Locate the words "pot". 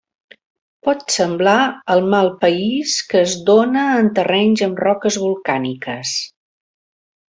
0.87-1.13